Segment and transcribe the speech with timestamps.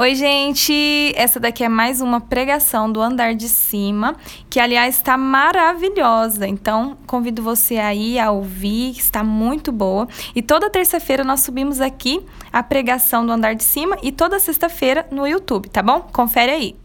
[0.00, 1.12] Oi, gente!
[1.16, 4.14] Essa daqui é mais uma pregação do Andar de Cima,
[4.48, 6.46] que aliás está maravilhosa.
[6.46, 10.06] Então, convido você aí a ouvir, está muito boa.
[10.36, 15.04] E toda terça-feira nós subimos aqui a pregação do Andar de Cima e toda sexta-feira
[15.10, 16.08] no YouTube, tá bom?
[16.12, 16.76] Confere aí.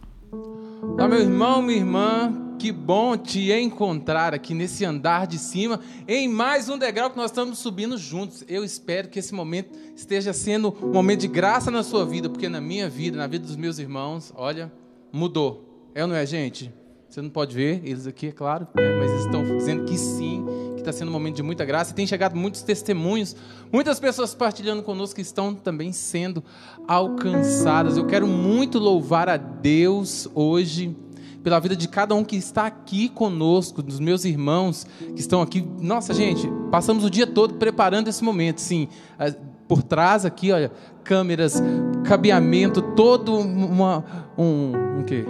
[0.82, 2.43] Olá, meu irmão, minha irmã.
[2.64, 7.30] Que bom te encontrar aqui nesse andar de cima, em mais um degrau que nós
[7.30, 8.42] estamos subindo juntos.
[8.48, 12.48] Eu espero que esse momento esteja sendo um momento de graça na sua vida, porque
[12.48, 14.72] na minha vida, na vida dos meus irmãos, olha,
[15.12, 15.92] mudou.
[15.94, 16.72] É ou não é, gente?
[17.10, 18.98] Você não pode ver eles aqui, é claro, né?
[18.98, 20.46] mas eles estão dizendo que sim,
[20.76, 21.92] que está sendo um momento de muita graça.
[21.92, 23.36] E tem chegado muitos testemunhos,
[23.74, 26.42] muitas pessoas partilhando conosco que estão também sendo
[26.88, 27.98] alcançadas.
[27.98, 30.96] Eu quero muito louvar a Deus hoje
[31.44, 35.68] pela vida de cada um que está aqui conosco, dos meus irmãos que estão aqui.
[35.80, 38.88] Nossa, gente, passamos o dia todo preparando esse momento, sim.
[39.20, 39.34] Ah,
[39.68, 40.72] por trás aqui, olha,
[41.04, 41.62] câmeras,
[42.06, 44.04] cabeamento, todo uma,
[44.38, 45.26] um, um quê?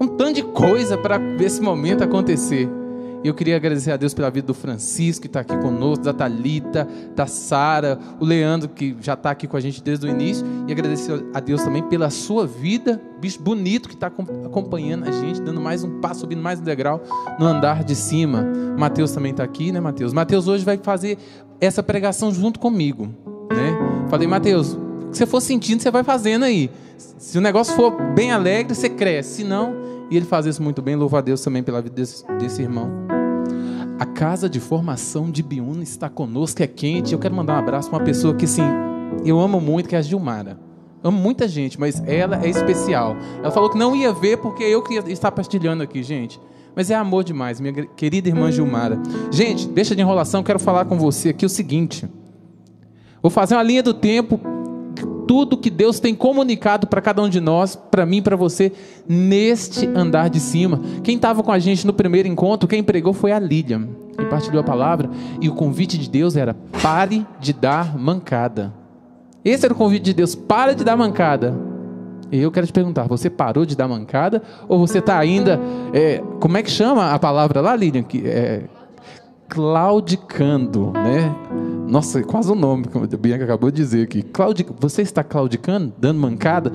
[0.00, 2.79] Um tanto de coisa para esse momento acontecer.
[3.22, 6.88] Eu queria agradecer a Deus pela vida do Francisco, que está aqui conosco, da Talita,
[7.14, 10.46] da Sara, o Leandro, que já está aqui com a gente desde o início.
[10.66, 15.42] E agradecer a Deus também pela sua vida, bicho bonito que está acompanhando a gente,
[15.42, 17.02] dando mais um passo, subindo mais um degrau
[17.38, 18.42] no andar de cima.
[18.78, 20.14] Mateus também está aqui, né, Mateus?
[20.14, 21.18] Mateus hoje vai fazer
[21.60, 23.08] essa pregação junto comigo,
[23.52, 24.06] né?
[24.08, 26.70] Falei, Mateus, o que você for sentindo, você vai fazendo aí.
[26.96, 29.36] Se o negócio for bem alegre, você cresce.
[29.36, 29.74] Se não,
[30.10, 30.96] e ele faz isso muito bem.
[30.96, 33.09] Louva a Deus também pela vida desse, desse irmão.
[34.00, 37.12] A casa de formação de Biúna está conosco, é quente.
[37.12, 38.62] Eu quero mandar um abraço para uma pessoa que, sim,
[39.26, 40.58] eu amo muito, que é a Gilmara.
[41.04, 43.14] Amo muita gente, mas ela é especial.
[43.40, 46.40] Ela falou que não ia ver porque eu queria estar partilhando aqui, gente.
[46.74, 48.98] Mas é amor demais, minha querida irmã Gilmara.
[49.30, 52.08] Gente, deixa de enrolação, quero falar com você aqui o seguinte.
[53.20, 54.40] Vou fazer uma linha do tempo
[55.30, 58.72] tudo que Deus tem comunicado para cada um de nós, para mim, para você,
[59.08, 60.80] neste andar de cima.
[61.04, 63.86] Quem estava com a gente no primeiro encontro, quem pregou foi a Lilian,
[64.18, 65.08] quem partilhou a palavra,
[65.40, 68.74] e o convite de Deus era: pare de dar mancada.
[69.44, 71.56] Esse era o convite de Deus: pare de dar mancada.
[72.32, 74.42] E eu quero te perguntar: você parou de dar mancada?
[74.66, 75.60] Ou você está ainda.
[75.92, 78.02] É, como é que chama a palavra lá, Lilian?
[78.02, 78.64] Que, é,
[79.50, 81.34] claudicando, né?
[81.88, 84.22] Nossa, quase o nome, como a Bianca acabou de dizer aqui.
[84.22, 84.64] Claudi...
[84.78, 86.72] Você está claudicando, dando mancada,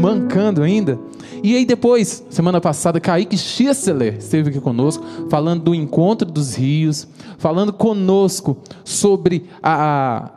[0.00, 0.98] mancando ainda?
[1.44, 7.06] E aí depois, semana passada, Kaique Schissler esteve aqui conosco, falando do encontro dos rios,
[7.38, 10.32] falando conosco sobre a,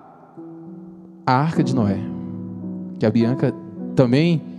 [1.25, 1.99] a Arca de Noé.
[2.99, 3.51] Que a Bianca
[3.95, 4.50] também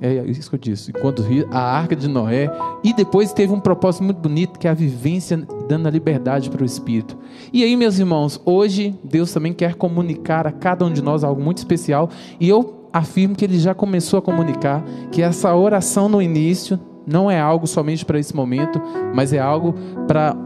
[0.00, 0.90] é isso que eu disse.
[0.90, 2.50] Enquanto a arca de Noé.
[2.82, 6.62] E depois teve um propósito muito bonito, que é a vivência dando a liberdade para
[6.62, 7.16] o Espírito.
[7.52, 11.42] E aí, meus irmãos, hoje Deus também quer comunicar a cada um de nós algo
[11.42, 12.10] muito especial.
[12.38, 17.30] E eu afirmo que Ele já começou a comunicar que essa oração no início não
[17.30, 18.80] é algo somente para esse momento,
[19.14, 19.74] mas é algo
[20.06, 20.36] para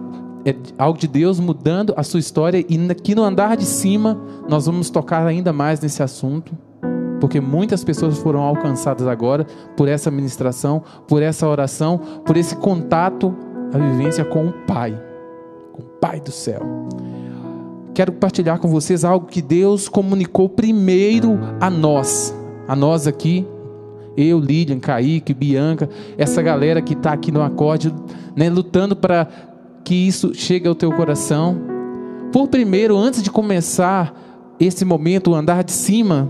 [0.44, 4.66] é algo de Deus mudando a sua história e aqui no andar de cima nós
[4.66, 6.56] vamos tocar ainda mais nesse assunto
[7.20, 9.46] porque muitas pessoas foram alcançadas agora
[9.76, 13.34] por essa ministração, por essa oração, por esse contato,
[13.72, 15.00] a vivência com o Pai,
[15.72, 16.62] com o Pai do céu.
[17.94, 22.34] Quero compartilhar com vocês algo que Deus comunicou primeiro a nós,
[22.66, 23.46] a nós aqui,
[24.16, 27.94] eu, Lilian, Kaique, Bianca, essa galera que está aqui no acorde,
[28.34, 29.28] né, lutando para
[29.84, 31.56] que isso chegue ao teu coração.
[32.32, 34.12] Por primeiro, antes de começar
[34.58, 36.28] esse momento, o andar de cima,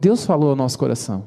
[0.00, 1.24] Deus falou ao nosso coração.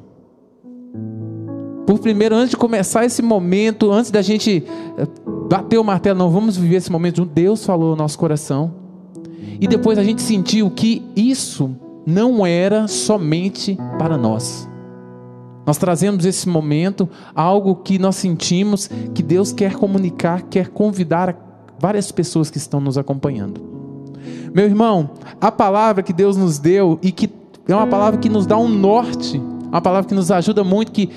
[1.86, 4.64] Por primeiro, antes de começar esse momento, antes da gente
[4.98, 5.08] eh,
[5.50, 8.74] bater o martelo, não vamos viver esse momento junto, Deus falou ao nosso coração.
[9.60, 11.76] E depois a gente sentiu que isso
[12.06, 14.68] não era somente para nós.
[15.66, 21.38] Nós trazemos esse momento, algo que nós sentimos que Deus quer comunicar, quer convidar
[21.80, 23.62] várias pessoas que estão nos acompanhando.
[24.54, 27.30] Meu irmão, a palavra que Deus nos deu e que
[27.68, 31.10] é uma palavra que nos dá um norte, uma palavra que nos ajuda muito, que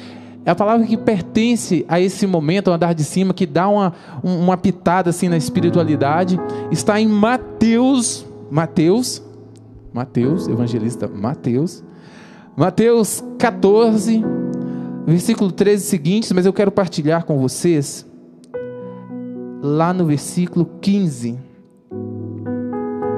[0.45, 3.93] é a palavra que pertence a esse momento, ao andar de cima, que dá uma,
[4.23, 6.39] uma pitada assim na espiritualidade.
[6.71, 9.21] Está em Mateus, Mateus,
[9.93, 11.83] Mateus, evangelista Mateus,
[12.57, 14.25] Mateus 14,
[15.05, 18.07] versículo 13 seguintes, mas eu quero partilhar com vocês
[19.61, 21.37] lá no versículo 15.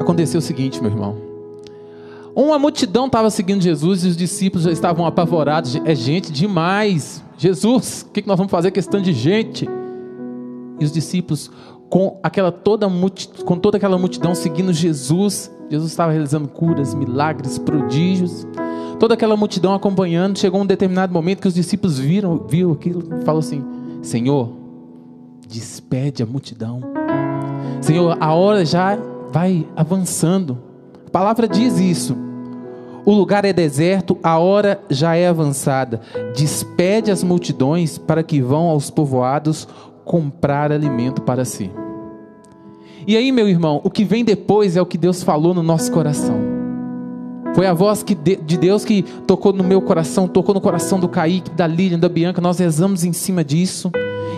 [0.01, 1.28] Aconteceu o seguinte, meu irmão.
[2.39, 5.75] Uma multidão estava seguindo Jesus e os discípulos já estavam apavorados.
[5.85, 7.21] É gente demais.
[7.37, 9.69] Jesus, o que nós vamos fazer questão de gente?
[10.79, 11.51] E os discípulos,
[11.91, 12.89] com aquela toda
[13.45, 18.47] com toda aquela multidão seguindo Jesus, Jesus estava realizando curas, milagres, prodígios.
[19.01, 23.41] toda aquela multidão acompanhando, chegou um determinado momento que os discípulos viram, viram aquilo falou
[23.41, 23.65] assim:
[24.01, 24.53] Senhor,
[25.49, 26.83] despede a multidão.
[27.81, 28.97] Senhor, a hora já
[29.33, 30.57] vai avançando.
[31.05, 32.28] A palavra diz isso.
[33.09, 36.03] O lugar é deserto, a hora já é avançada.
[36.37, 39.67] Despede as multidões para que vão aos povoados
[40.05, 41.71] comprar alimento para si.
[43.07, 45.91] E aí, meu irmão, o que vem depois é o que Deus falou no nosso
[45.91, 46.39] coração.
[47.55, 51.09] Foi a voz que de Deus que tocou no meu coração, tocou no coração do
[51.09, 52.43] Kaique, da Lilian, da Bianca.
[52.43, 53.91] Nós rezamos em cima disso.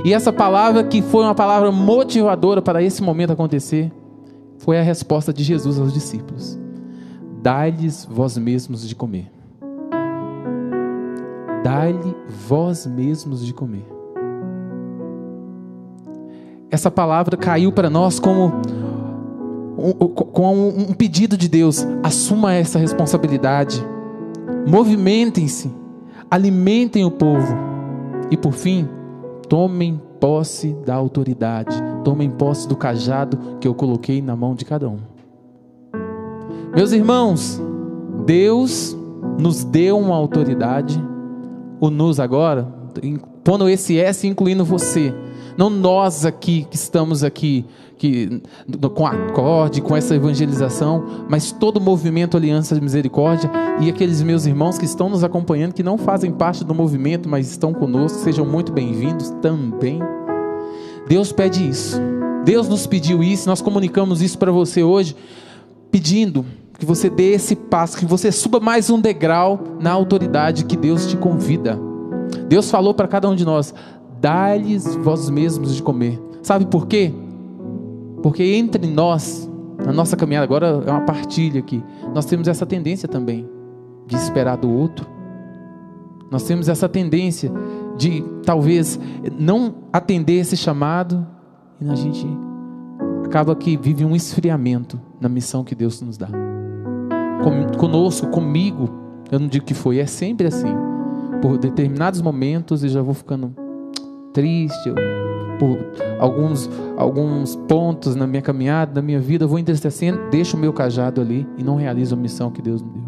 [0.04, 3.90] E essa palavra, que foi uma palavra motivadora para esse momento acontecer,
[4.58, 6.56] foi a resposta de Jesus aos discípulos:
[7.42, 9.32] Dai-lhes vós mesmos de comer.
[11.64, 12.14] Dai-lhe
[12.46, 13.86] vós mesmos de comer.
[16.70, 18.52] Essa palavra caiu para nós como
[19.78, 23.82] um, com um pedido de Deus: assuma essa responsabilidade,
[24.66, 25.74] movimentem-se,
[26.30, 27.56] alimentem o povo
[28.30, 28.86] e, por fim,
[29.48, 34.90] tomem posse da autoridade, tomem posse do cajado que eu coloquei na mão de cada
[34.90, 35.09] um.
[36.74, 37.60] Meus irmãos,
[38.24, 38.96] Deus
[39.38, 41.02] nos deu uma autoridade,
[41.80, 42.62] o nos agora,
[43.42, 45.12] pondo esse S incluindo você,
[45.56, 47.66] não nós aqui que estamos aqui
[47.98, 48.40] que,
[48.94, 53.50] com acorde, com essa evangelização, mas todo o movimento Aliança de Misericórdia
[53.80, 57.50] e aqueles meus irmãos que estão nos acompanhando, que não fazem parte do movimento, mas
[57.50, 59.98] estão conosco, sejam muito bem-vindos também.
[61.08, 62.00] Deus pede isso.
[62.44, 65.16] Deus nos pediu isso, nós comunicamos isso para você hoje,
[65.90, 66.46] pedindo
[66.80, 71.06] que você dê esse passo, que você suba mais um degrau na autoridade que Deus
[71.06, 71.78] te convida.
[72.48, 73.74] Deus falou para cada um de nós:
[74.18, 76.18] dá-lhes vós mesmos de comer.
[76.42, 77.12] Sabe por quê?
[78.22, 79.48] Porque entre nós,
[79.84, 81.84] na nossa caminhada, agora é uma partilha aqui,
[82.14, 83.46] nós temos essa tendência também
[84.06, 85.06] de esperar do outro.
[86.30, 87.52] Nós temos essa tendência
[87.98, 88.98] de talvez
[89.38, 91.26] não atender esse chamado
[91.78, 92.26] e a gente
[93.26, 96.28] acaba que vive um esfriamento na missão que Deus nos dá.
[97.78, 98.88] Conosco, comigo,
[99.30, 100.74] eu não digo que foi, é sempre assim.
[101.40, 103.54] Por determinados momentos eu já vou ficando
[104.32, 104.92] triste,
[105.58, 105.78] por
[106.18, 110.72] alguns, alguns pontos na minha caminhada, na minha vida, eu vou entristecendo, deixo o meu
[110.72, 113.00] cajado ali e não realizo a missão que Deus me deu.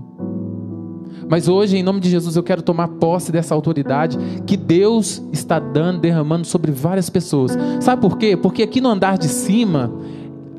[1.28, 5.58] Mas hoje, em nome de Jesus, eu quero tomar posse dessa autoridade que Deus está
[5.58, 7.56] dando, derramando sobre várias pessoas.
[7.80, 8.36] Sabe por quê?
[8.36, 9.90] Porque aqui no andar de cima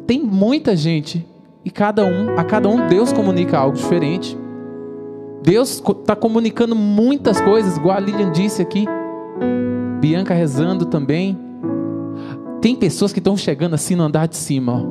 [0.07, 1.25] tem muita gente
[1.65, 4.37] e cada um, a cada um Deus comunica algo diferente.
[5.41, 8.85] Deus está comunicando muitas coisas, igual a Lilian disse aqui.
[9.99, 11.37] Bianca rezando também.
[12.61, 14.83] Tem pessoas que estão chegando assim no andar de cima, ó.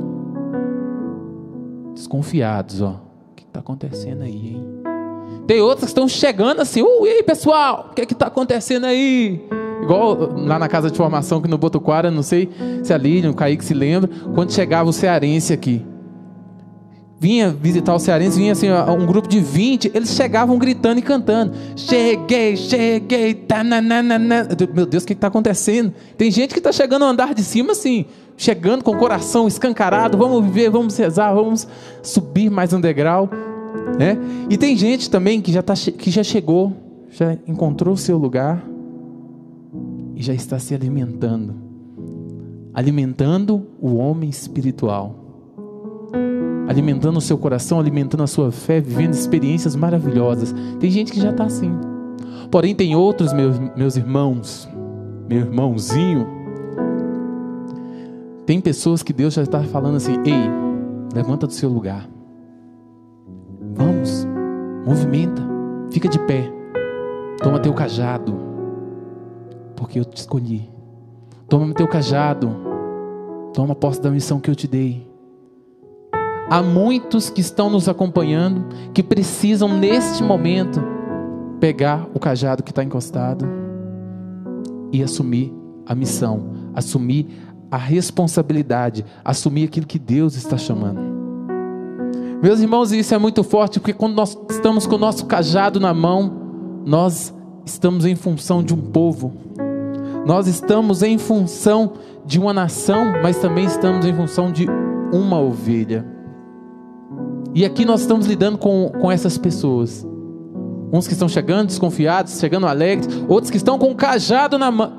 [1.95, 3.01] Desconfiados, ó.
[3.31, 4.67] O que está acontecendo aí, hein?
[5.47, 9.45] Tem outros que estão chegando assim, uh, e aí pessoal, o que está acontecendo aí?
[9.83, 12.49] Igual lá na casa de formação que no Botuquara, não sei
[12.83, 15.85] se a Lídia, o Kaique se lembra, quando chegava o cearense aqui
[17.23, 21.55] vinha visitar os cearenses, vinha assim, um grupo de 20, eles chegavam gritando e cantando.
[21.77, 24.49] Cheguei, cheguei, tá, na, na, na, na.
[24.75, 25.95] Meu Deus, o que está acontecendo?
[26.19, 30.19] Tem gente que está chegando no andar de cima assim, chegando com o coração escancarado,
[30.19, 31.69] vamos viver, vamos rezar, vamos
[32.03, 33.31] subir mais um degrau.
[33.97, 34.19] Né?
[34.51, 36.73] E tem gente também que já, tá, que já chegou,
[37.09, 38.67] já encontrou o seu lugar
[40.17, 41.55] e já está se alimentando.
[42.75, 45.22] Alimentando o homem espiritual
[46.69, 50.55] alimentando o seu coração, alimentando a sua fé, vivendo experiências maravilhosas.
[50.81, 51.73] Tem gente que já está assim.
[52.51, 54.69] Porém, tem outros meus, meus irmãos,
[55.29, 56.27] meu irmãozinho.
[58.47, 60.51] Tem pessoas que Deus já está falando assim: ei,
[61.15, 62.09] levanta do seu lugar.
[63.75, 64.27] Vamos,
[64.85, 65.43] movimenta,
[65.91, 66.51] fica de pé,
[67.43, 68.35] toma teu cajado,
[69.77, 70.71] porque eu te escolhi.
[71.49, 72.51] Toma teu cajado,
[73.53, 75.12] toma posse da missão que eu te dei.
[76.51, 80.83] Há muitos que estão nos acompanhando que precisam, neste momento,
[81.61, 83.47] pegar o cajado que está encostado
[84.93, 85.53] e assumir
[85.87, 87.27] a missão, assumir
[87.71, 91.01] a responsabilidade, assumir aquilo que Deus está chamando.
[92.43, 95.95] Meus irmãos, isso é muito forte, porque quando nós estamos com o nosso cajado na
[95.95, 97.33] mão, nós
[97.65, 99.33] estamos em função de um povo,
[100.27, 101.93] nós estamos em função
[102.27, 104.67] de uma nação, mas também estamos em função de
[105.13, 106.12] uma ovelha.
[107.55, 110.07] E aqui nós estamos lidando com, com essas pessoas.
[110.93, 114.93] Uns que estão chegando desconfiados, chegando alegres, outros que estão com um cajado na mão,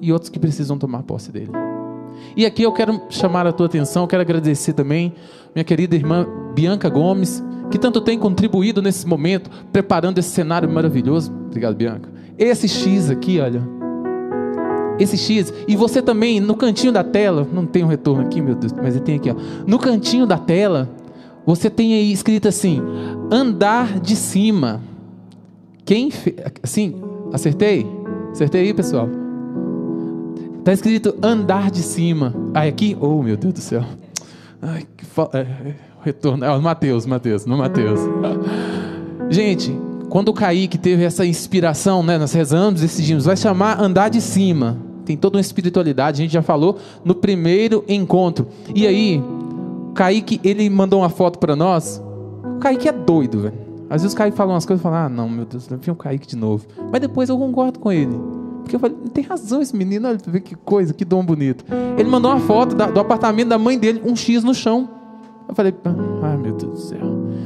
[0.00, 1.50] e outros que precisam tomar posse dele.
[2.36, 5.14] E aqui eu quero chamar a tua atenção, quero agradecer também
[5.54, 11.32] minha querida irmã Bianca Gomes, que tanto tem contribuído nesse momento, preparando esse cenário maravilhoso.
[11.46, 12.10] Obrigado, Bianca.
[12.38, 13.62] Esse X aqui, olha.
[14.98, 15.52] Esse X.
[15.66, 18.98] E você também, no cantinho da tela, não tem um retorno aqui, meu Deus, mas
[19.00, 19.34] tem aqui, ó.
[19.66, 20.88] No cantinho da tela,
[21.46, 22.80] você tem aí escrito assim:
[23.30, 24.82] andar de cima.
[25.84, 26.36] Quem fez.
[26.62, 26.94] Assim,
[27.32, 27.86] acertei?
[28.32, 29.08] Acertei aí, pessoal?
[30.58, 32.34] Está escrito andar de cima.
[32.54, 33.84] Aí aqui, oh meu Deus do céu.
[34.62, 35.28] Ai, que fa...
[35.34, 36.42] é, é, retorno.
[36.42, 38.00] É, Mateus, Mateus, no Mateus.
[39.28, 39.76] Gente,
[40.08, 44.78] quando o Kaique teve essa inspiração, né, nós rezamos, decidimos, vai chamar andar de cima.
[45.04, 48.48] Tem toda uma espiritualidade, a gente já falou no primeiro encontro.
[48.74, 49.22] E aí,
[49.94, 52.02] Kaique, ele mandou uma foto para nós.
[52.56, 53.54] O Kaique é doido, velho.
[53.88, 55.96] Às vezes o Kaique fala umas coisas e fala, ah, não, meu Deus, vem o
[55.96, 56.66] Kaique de novo.
[56.90, 58.18] Mas depois eu concordo com ele.
[58.62, 61.64] Porque eu falei, tem razão esse menino, olha, que coisa, que dom bonito.
[61.98, 64.88] Ele mandou uma foto da, do apartamento da mãe dele, um X no chão.
[65.48, 65.74] Eu falei,
[66.22, 67.00] ai meu Deus do céu.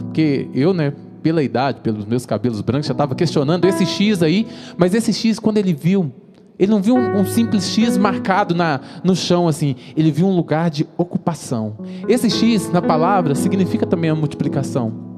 [0.04, 4.46] Porque eu, né, pela idade, pelos meus cabelos brancos, já estava questionando esse X aí,
[4.76, 6.12] mas esse X, quando ele viu,
[6.58, 10.34] ele não viu um, um, simples X marcado na, no chão assim, ele viu um
[10.34, 11.76] lugar de ocupação.
[12.08, 15.08] Esse X na palavra significa também a multiplicação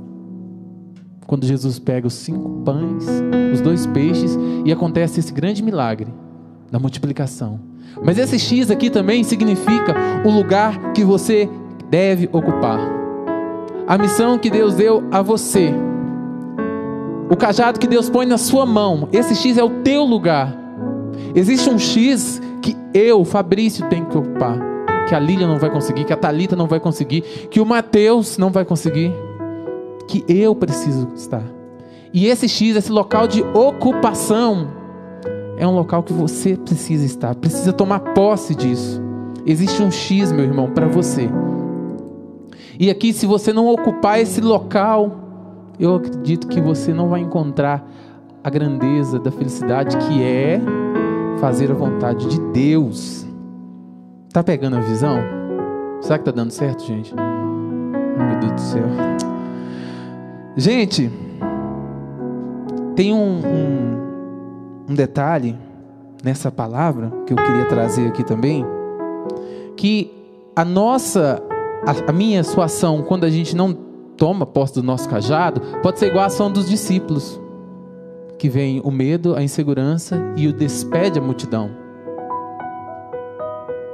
[1.30, 3.06] quando Jesus pega os cinco pães,
[3.54, 6.12] os dois peixes e acontece esse grande milagre
[6.72, 7.60] da multiplicação.
[8.04, 9.94] Mas esse X aqui também significa
[10.24, 11.48] o lugar que você
[11.88, 12.80] deve ocupar.
[13.86, 15.72] A missão que Deus deu a você.
[17.30, 19.08] O cajado que Deus põe na sua mão.
[19.12, 20.59] Esse X é o teu lugar.
[21.34, 24.58] Existe um X que eu, Fabrício, tenho que ocupar.
[25.08, 28.38] Que a Lília não vai conseguir, que a Talita não vai conseguir, que o Mateus
[28.38, 29.12] não vai conseguir
[30.06, 31.44] que eu preciso estar.
[32.12, 34.68] E esse X, esse local de ocupação,
[35.56, 39.00] é um local que você precisa estar, precisa tomar posse disso.
[39.46, 41.30] Existe um X, meu irmão, para você.
[42.78, 45.20] E aqui, se você não ocupar esse local,
[45.78, 47.88] eu acredito que você não vai encontrar
[48.42, 50.60] a grandeza da felicidade que é
[51.40, 53.26] fazer a vontade de Deus.
[54.32, 55.18] Tá pegando a visão?
[56.00, 57.14] Será que tá dando certo, gente?
[57.14, 58.84] Meu Deus do céu.
[60.56, 61.10] Gente,
[62.94, 65.56] tem um, um, um, detalhe
[66.22, 68.64] nessa palavra que eu queria trazer aqui também,
[69.76, 70.12] que
[70.54, 71.42] a nossa,
[71.86, 73.72] a, a minha, sua ação, quando a gente não
[74.16, 77.40] toma posse do nosso cajado, pode ser igual a ação dos discípulos,
[78.40, 81.70] que vem o medo, a insegurança e o despede a multidão.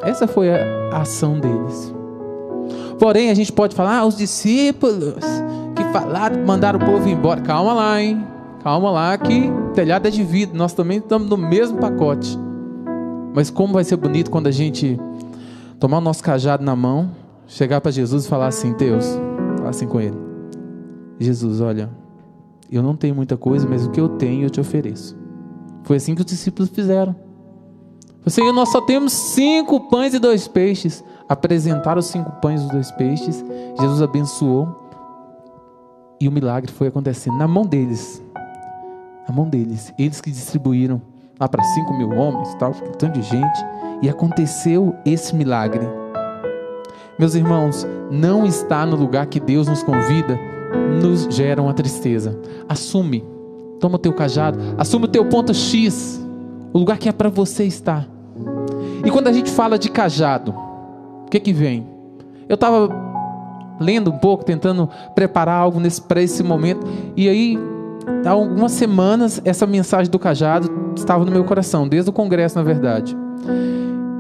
[0.02, 1.92] Essa foi a, ação deles.
[2.96, 5.16] Porém, a gente pode falar, ah, os discípulos
[5.74, 7.40] que falaram, mandaram o povo embora.
[7.40, 8.24] Calma lá, hein?
[8.62, 10.56] Calma lá, que telhado é de vida.
[10.56, 12.38] Nós também estamos no mesmo pacote.
[13.34, 14.96] Mas como vai ser bonito quando a gente
[15.80, 17.10] tomar o nosso cajado na mão,
[17.48, 19.04] chegar para Jesus e falar assim: Deus,
[19.58, 20.16] falar assim com Ele:
[21.18, 21.90] Jesus, olha,
[22.70, 25.16] eu não tenho muita coisa, mas o que eu tenho eu te ofereço.
[25.85, 27.14] Foi assim que os discípulos fizeram.
[28.26, 31.04] Senhor, nós só temos cinco pães e dois peixes.
[31.28, 33.44] Apresentaram os cinco pães e os dois peixes.
[33.78, 34.90] Jesus abençoou.
[36.20, 38.20] E o milagre foi acontecendo na mão deles.
[39.28, 39.92] Na mão deles.
[39.96, 41.00] Eles que distribuíram
[41.38, 43.64] lá para cinco mil homens, tal, tanto de gente.
[44.02, 45.87] E aconteceu esse milagre.
[47.18, 50.38] Meus irmãos, não estar no lugar que Deus nos convida
[51.00, 52.38] nos gera uma tristeza.
[52.68, 53.24] Assume.
[53.80, 54.58] Toma o teu cajado.
[54.78, 56.24] Assume o teu ponto X.
[56.72, 58.08] O lugar que é para você estar.
[59.04, 60.52] E quando a gente fala de cajado,
[61.24, 61.86] o que que vem?
[62.48, 62.88] Eu estava
[63.80, 67.58] lendo um pouco, tentando preparar algo para esse momento, e aí,
[68.24, 72.64] há algumas semanas, essa mensagem do cajado estava no meu coração, desde o congresso, na
[72.64, 73.16] verdade.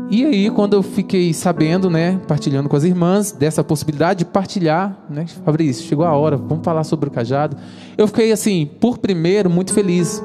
[0.08, 5.04] E aí, quando eu fiquei sabendo, né, partilhando com as irmãs, dessa possibilidade de partilhar,
[5.10, 7.56] né, Fabrício, chegou a hora, vamos falar sobre o cajado.
[7.98, 10.22] Eu fiquei, assim, por primeiro, muito feliz,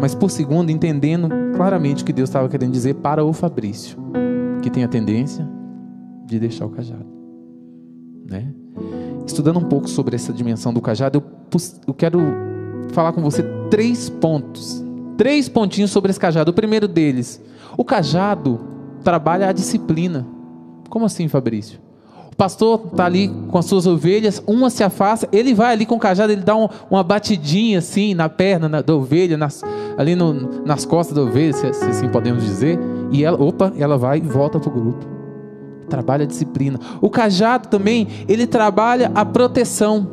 [0.00, 3.98] mas por segundo, entendendo claramente o que Deus estava querendo dizer para o Fabrício,
[4.62, 5.46] que tem a tendência
[6.24, 7.06] de deixar o cajado.
[8.26, 8.48] Né?
[9.26, 12.18] Estudando um pouco sobre essa dimensão do cajado, eu, eu quero
[12.92, 14.82] falar com você três pontos.
[15.18, 16.50] Três pontinhos sobre esse cajado.
[16.50, 17.42] O primeiro deles,
[17.76, 18.71] o cajado
[19.02, 20.26] trabalha a disciplina.
[20.88, 21.80] Como assim, Fabrício?
[22.32, 25.96] O pastor está ali com as suas ovelhas, uma se afasta, ele vai ali com
[25.96, 29.62] o cajado, ele dá um, uma batidinha assim na perna na, da ovelha, nas,
[29.98, 30.32] ali no,
[30.64, 32.78] nas costas da ovelha, se, se assim podemos dizer,
[33.10, 35.06] e ela, opa, ela vai e volta para o grupo.
[35.90, 36.80] Trabalha a disciplina.
[37.02, 40.08] O cajado também, ele trabalha a proteção.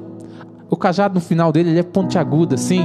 [0.70, 2.82] O cajado no final dele, ele é pontiagudo assim.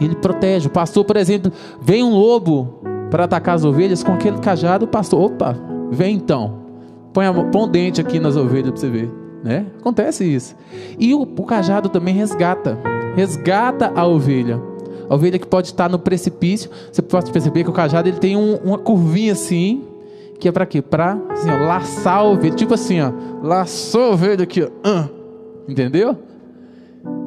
[0.00, 0.68] Ele protege.
[0.68, 2.80] O pastor, por exemplo, vem um lobo
[3.12, 5.54] para atacar as ovelhas com aquele cajado, o pastor, opa,
[5.90, 6.62] vem então.
[7.12, 9.10] Põe, a, põe um dente aqui nas ovelhas para você ver.
[9.44, 9.66] né?
[9.78, 10.56] Acontece isso.
[10.98, 12.78] E o, o cajado também resgata,
[13.14, 14.58] resgata a ovelha.
[15.10, 18.34] A ovelha que pode estar no precipício, você pode perceber que o cajado ele tem
[18.34, 19.84] um, uma curvinha assim,
[20.40, 20.80] que é para quê?
[20.80, 25.04] Para assim, laçar a ovelha, tipo assim, ó, laçou a ovelha aqui, ó,
[25.68, 26.16] entendeu?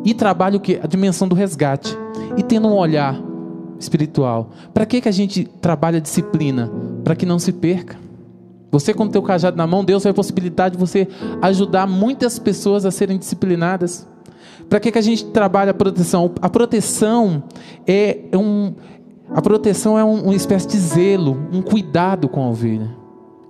[0.04, 0.80] E trabalha o que?
[0.82, 1.96] A dimensão do resgate.
[2.36, 3.22] E tendo um olhar
[3.80, 4.52] espiritual.
[4.74, 6.72] Para que, que a gente trabalha disciplina?
[7.04, 7.98] Para que não se perca.
[8.72, 11.08] Você com o teu cajado na mão, Deus vai possibilitar de você
[11.42, 14.06] ajudar muitas pessoas a serem disciplinadas.
[14.70, 16.32] Para que, que a gente trabalha a proteção?
[16.42, 17.44] A proteção
[17.88, 18.74] é um,
[19.30, 22.90] a proteção é um, uma espécie de zelo, um cuidado com a ovelha.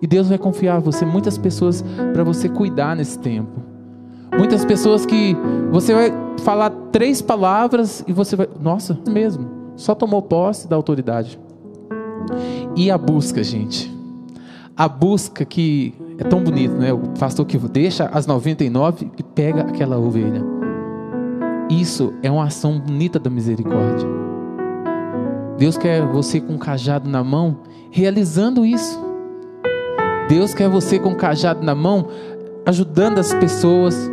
[0.02, 3.64] E Deus vai confiar a você muitas pessoas para você cuidar nesse tempo.
[4.38, 5.36] Muitas pessoas que
[5.72, 6.14] você vai
[6.44, 11.40] falar três palavras e você vai, nossa, mesmo, só tomou posse da autoridade.
[12.76, 13.96] E a busca, gente
[14.76, 16.92] a busca que é tão bonito, né?
[16.92, 20.44] O pastor que deixa as 99 e pega aquela ovelha.
[21.70, 24.08] Isso é uma ação bonita da misericórdia.
[25.58, 29.02] Deus quer você com um cajado na mão, realizando isso.
[30.28, 32.08] Deus quer você com um cajado na mão,
[32.66, 34.12] ajudando as pessoas,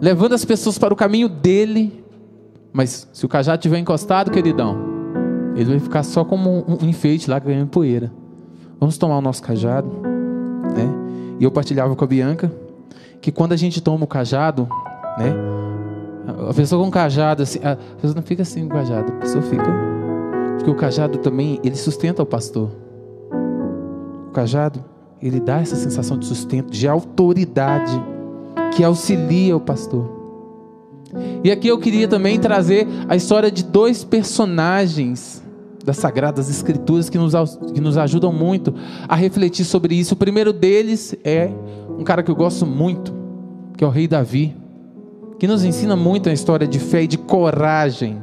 [0.00, 2.04] levando as pessoas para o caminho dele.
[2.76, 4.76] Mas se o cajado estiver encostado, queridão,
[5.56, 8.12] ele vai ficar só como um enfeite lá ganhando poeira.
[8.78, 9.88] Vamos tomar o nosso cajado,
[10.76, 10.86] né?
[11.40, 12.52] E eu partilhava com a Bianca
[13.18, 14.68] que quando a gente toma o cajado,
[15.16, 15.34] né?
[16.50, 19.16] A pessoa com o cajado, assim, a pessoa não fica assim com o cajado, a
[19.20, 19.72] pessoa fica.
[20.58, 22.68] Porque o cajado também, ele sustenta o pastor.
[24.28, 24.84] O cajado,
[25.22, 27.98] ele dá essa sensação de sustento, de autoridade,
[28.74, 30.15] que auxilia o pastor.
[31.42, 35.42] E aqui eu queria também trazer a história de dois personagens
[35.84, 37.32] das Sagradas Escrituras que nos,
[37.72, 38.74] que nos ajudam muito
[39.08, 40.14] a refletir sobre isso.
[40.14, 41.48] O primeiro deles é
[41.96, 43.14] um cara que eu gosto muito,
[43.76, 44.56] que é o rei Davi,
[45.38, 48.20] que nos ensina muito a história de fé e de coragem.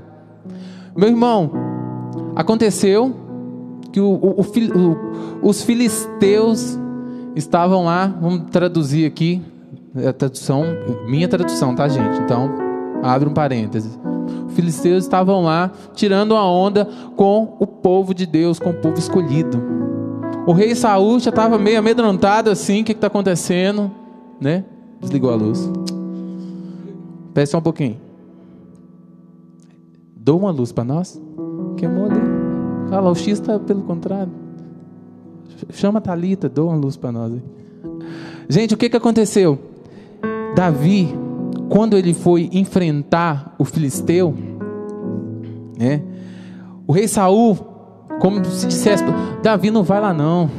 [0.96, 1.52] Meu irmão,
[2.36, 3.16] aconteceu
[3.94, 6.78] que o, o, o, os filisteus
[7.36, 9.42] estavam lá, vamos traduzir aqui,
[9.96, 10.64] é a tradução,
[11.08, 12.20] minha tradução, tá, gente?
[12.20, 12.73] Então,
[13.04, 14.00] abre um parênteses
[14.54, 19.62] filisteus estavam lá tirando a onda com o povo de Deus, com o povo escolhido.
[20.46, 23.92] O rei Saul já estava meio amedrontado assim, o que está acontecendo?
[24.40, 24.64] Né?
[25.00, 25.70] Desligou a luz.
[27.34, 27.98] Peça só um pouquinho.
[30.16, 31.22] Dou uma luz para nós.
[31.78, 32.22] Queimou ali.
[32.90, 34.32] Fala, o X está pelo contrário.
[35.72, 37.34] Chama a Thalita, dou uma luz para nós.
[38.50, 39.58] Gente, o que, que aconteceu?
[40.56, 41.23] Davi
[41.74, 44.32] quando ele foi enfrentar o filisteu,
[45.76, 46.04] né?
[46.86, 47.56] O rei Saul,
[48.20, 49.04] como se dissesse,
[49.42, 50.52] Davi não vai lá não.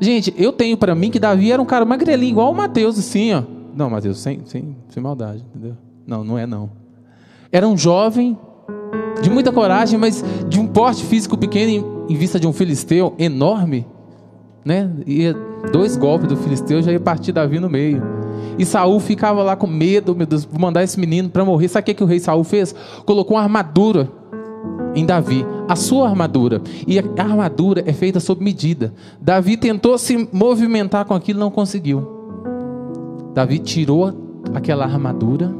[0.00, 3.32] Gente, eu tenho para mim que Davi era um cara magrelinho, igual o Mateus, assim,
[3.32, 3.44] ó.
[3.76, 5.76] Não, Mateus, sem, sem, sem maldade, entendeu?
[6.04, 6.68] Não, não é não.
[7.52, 8.36] Era um jovem
[9.22, 11.70] de muita coragem, mas de um porte físico pequeno
[12.08, 13.86] em, em vista de um filisteu enorme,
[14.64, 14.90] né?
[15.06, 15.32] E
[15.70, 18.19] dois golpes do filisteu já ia partir Davi no meio.
[18.60, 21.66] E Saul ficava lá com medo, meu Deus, vou mandar esse menino para morrer.
[21.66, 22.74] Sabe o que, que o rei Saul fez?
[23.06, 24.12] Colocou uma armadura
[24.94, 26.60] em Davi, a sua armadura.
[26.86, 28.92] E a armadura é feita sob medida.
[29.18, 32.06] Davi tentou se movimentar com aquilo, não conseguiu.
[33.32, 34.12] Davi tirou
[34.52, 35.50] aquela armadura,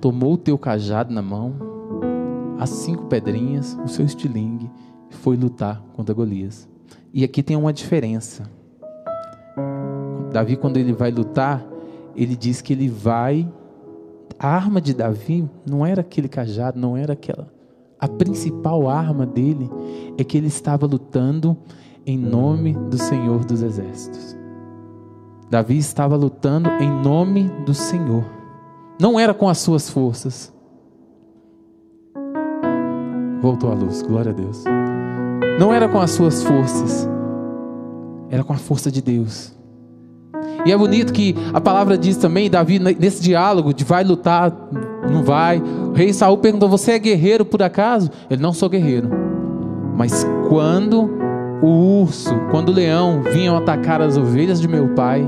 [0.00, 1.56] tomou o teu cajado na mão,
[2.58, 4.70] as cinco pedrinhas, o seu estilingue,
[5.10, 6.66] e foi lutar contra Golias.
[7.12, 8.44] E aqui tem uma diferença.
[10.36, 11.66] Davi, quando ele vai lutar,
[12.14, 13.50] ele diz que ele vai.
[14.38, 17.50] A arma de Davi não era aquele cajado, não era aquela.
[17.98, 19.70] A principal arma dele
[20.18, 21.56] é que ele estava lutando
[22.04, 24.36] em nome do Senhor dos Exércitos.
[25.48, 28.26] Davi estava lutando em nome do Senhor.
[29.00, 30.52] Não era com as suas forças.
[33.40, 34.64] Voltou a luz, glória a Deus.
[35.58, 37.08] Não era com as suas forças,
[38.28, 39.55] era com a força de Deus.
[40.66, 44.52] E é bonito que a palavra diz também, Davi, nesse diálogo de vai lutar,
[45.08, 45.60] não vai.
[45.60, 48.10] O rei Saul perguntou: Você é guerreiro por acaso?
[48.28, 49.08] Ele não sou guerreiro.
[49.96, 51.08] Mas quando
[51.62, 55.24] o urso, quando o leão vinham atacar as ovelhas de meu pai,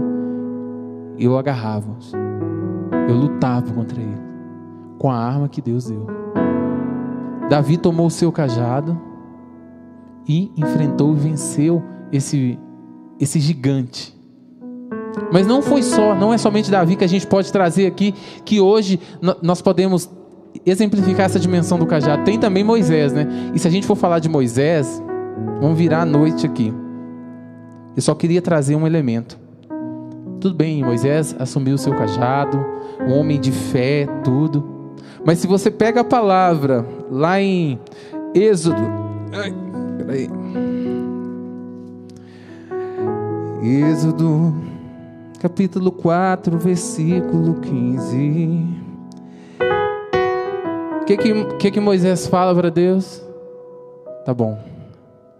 [1.16, 2.12] eu agarrava-os.
[3.08, 4.18] Eu lutava contra ele
[4.98, 6.04] com a arma que Deus deu.
[7.48, 9.00] Davi tomou o seu cajado
[10.28, 12.58] e enfrentou e venceu esse,
[13.20, 14.17] esse gigante.
[15.32, 18.60] Mas não foi só, não é somente Davi que a gente pode trazer aqui, que
[18.60, 19.00] hoje
[19.42, 20.10] nós podemos
[20.64, 22.24] exemplificar essa dimensão do cajado.
[22.24, 23.26] Tem também Moisés, né?
[23.54, 25.02] E se a gente for falar de Moisés,
[25.60, 26.72] vamos virar a noite aqui.
[27.96, 29.38] Eu só queria trazer um elemento.
[30.40, 32.64] Tudo bem, Moisés assumiu o seu cajado,
[33.06, 34.94] um homem de fé, tudo.
[35.24, 37.78] Mas se você pega a palavra lá em
[38.34, 38.80] Êxodo.
[39.32, 39.52] Ai,
[39.98, 40.30] peraí.
[43.62, 44.54] Êxodo,
[45.38, 48.66] capítulo 4, versículo 15.
[51.00, 53.22] O que, que, que, que Moisés fala para Deus?
[54.24, 54.58] Tá bom,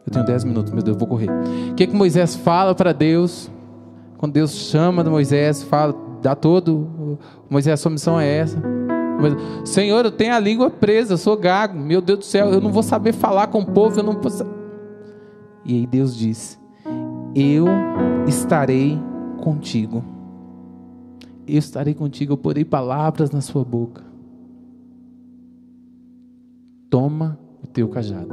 [0.06, 1.28] eu tenho 10 minutos, meu Deus, vou correr.
[1.70, 3.50] O que, que Moisés fala para Deus?
[4.16, 7.18] Quando Deus chama Moisés, fala, dá todo.
[7.50, 8.60] Moisés, a sua missão é essa.
[9.64, 11.78] Senhor, eu tenho a língua presa, eu sou gago.
[11.78, 14.46] Meu Deus do céu, eu não vou saber falar com o povo, eu não posso.
[15.64, 16.58] E aí Deus diz:
[17.34, 17.66] Eu
[18.26, 18.98] estarei
[19.38, 20.04] contigo.
[21.46, 24.02] Eu estarei contigo, eu porei palavras na sua boca.
[26.90, 28.28] Toma o teu cajado.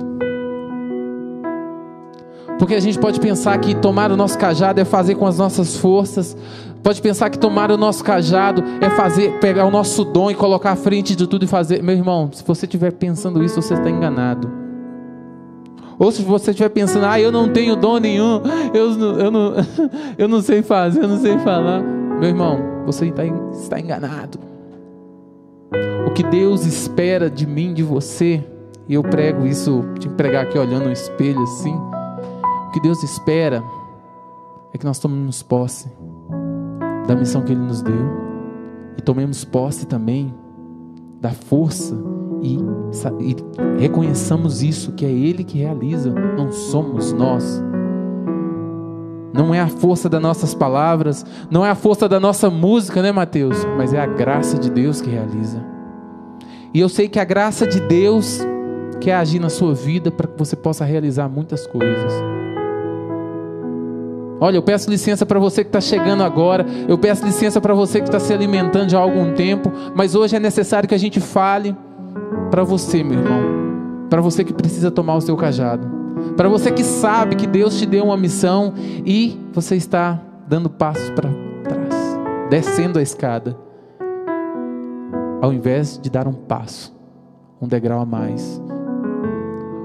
[2.57, 5.75] Porque a gente pode pensar que tomar o nosso cajado é fazer com as nossas
[5.77, 6.35] forças.
[6.81, 10.71] Pode pensar que tomar o nosso cajado é fazer, pegar o nosso dom e colocar
[10.71, 11.81] à frente de tudo e fazer.
[11.83, 14.64] Meu irmão, se você estiver pensando isso, você está enganado.
[15.97, 18.41] Ou se você estiver pensando, ah, eu não tenho dom nenhum,
[18.73, 19.53] eu, eu, não,
[20.17, 21.81] eu não sei fazer, eu não sei falar.
[21.81, 24.39] Meu irmão, você está, está enganado.
[26.05, 28.43] O que Deus espera de mim, de você,
[28.87, 31.75] e eu prego isso, de pregar aqui olhando no espelho assim
[32.75, 33.63] que Deus espera
[34.73, 35.89] é que nós tomemos posse
[37.07, 38.05] da missão que Ele nos deu
[38.97, 40.35] e tomemos posse também
[41.21, 41.95] da força
[42.41, 42.57] e,
[43.21, 43.35] e
[43.79, 47.63] reconheçamos isso, que é Ele que realiza, não somos nós.
[49.33, 53.11] Não é a força das nossas palavras, não é a força da nossa música, né,
[53.11, 53.65] Mateus?
[53.77, 55.61] Mas é a graça de Deus que realiza.
[56.73, 58.39] E eu sei que a graça de Deus
[59.01, 62.13] quer agir na sua vida para que você possa realizar muitas coisas.
[64.39, 67.99] Olha, eu peço licença para você que está chegando agora, eu peço licença para você
[67.99, 71.19] que está se alimentando já há algum tempo, mas hoje é necessário que a gente
[71.19, 71.75] fale
[72.51, 75.87] para você, meu irmão, para você que precisa tomar o seu cajado,
[76.37, 78.73] para você que sabe que Deus te deu uma missão
[79.05, 81.29] e você está dando passos para
[81.63, 82.19] trás,
[82.49, 83.57] descendo a escada,
[85.41, 86.95] ao invés de dar um passo,
[87.61, 88.61] um degrau a mais.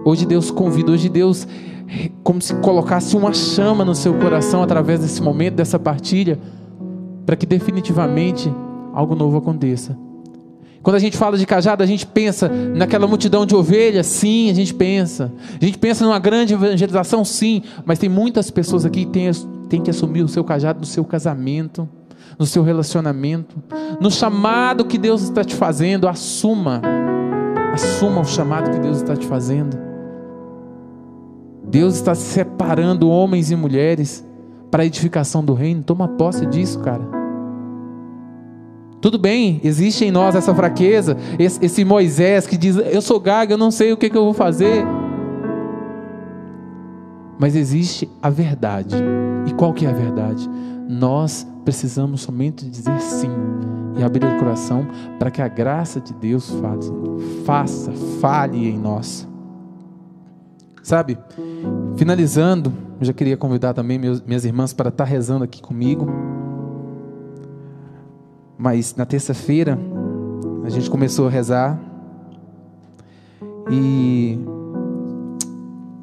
[0.05, 1.47] Hoje Deus convida, hoje Deus
[2.23, 6.39] como se colocasse uma chama no seu coração através desse momento, dessa partilha,
[7.27, 8.53] para que definitivamente
[8.93, 9.97] algo novo aconteça.
[10.83, 14.55] Quando a gente fala de cajado, a gente pensa naquela multidão de ovelhas, sim, a
[14.55, 15.31] gente pensa.
[15.61, 19.31] A gente pensa numa grande evangelização, sim, mas tem muitas pessoas aqui que têm,
[19.69, 21.87] têm que assumir o seu cajado no seu casamento,
[22.39, 23.57] no seu relacionamento,
[24.01, 26.81] no chamado que Deus está te fazendo, assuma.
[27.75, 29.79] Assuma o chamado que Deus está te fazendo.
[31.63, 34.27] Deus está separando homens e mulheres
[34.71, 35.83] para a edificação do reino.
[35.83, 37.20] Toma posse disso, cara.
[39.01, 43.55] Tudo bem, existe em nós essa fraqueza, esse, esse Moisés que diz: Eu sou gaga,
[43.55, 44.85] eu não sei o que, que eu vou fazer.
[47.39, 48.95] Mas existe a verdade.
[49.47, 50.47] E qual que é a verdade?
[50.87, 53.31] Nós precisamos somente dizer sim
[53.97, 54.87] e abrir o coração
[55.19, 56.93] para que a graça de Deus faça,
[57.47, 59.27] faça, fale em nós.
[60.83, 61.17] Sabe?
[61.97, 66.07] Finalizando, eu já queria convidar também meus, minhas irmãs para estar rezando aqui comigo.
[68.61, 69.79] Mas na terça-feira,
[70.63, 71.81] a gente começou a rezar.
[73.71, 74.39] E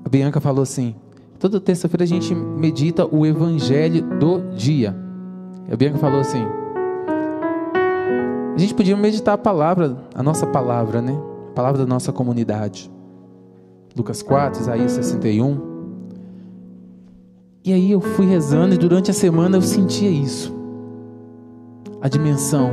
[0.03, 0.95] a Bianca falou assim:
[1.37, 4.95] toda terça-feira a gente medita o evangelho do dia.
[5.71, 6.43] A Bianca falou assim:
[8.55, 11.15] a gente podia meditar a palavra, a nossa palavra, né?
[11.51, 12.89] A palavra da nossa comunidade.
[13.95, 15.61] Lucas 4, Isaías 61.
[17.63, 20.56] E aí eu fui rezando e durante a semana eu sentia isso.
[22.01, 22.71] A dimensão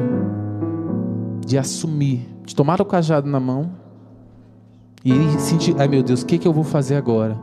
[1.47, 3.71] de assumir, de tomar o cajado na mão
[5.05, 7.39] e sentir, ai meu Deus, o que, que eu vou fazer agora?